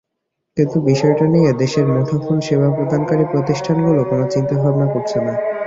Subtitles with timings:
[0.57, 5.33] কিন্তু বিষয়টা নিয়ে দেশের মুঠোফোন সেবা প্রদানকারী প্রতিষ্ঠানগুলো কোনো চিন্তাভাবনা করছে না।